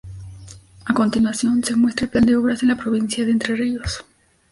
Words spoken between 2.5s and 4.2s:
en la provincia de Entre Ríos.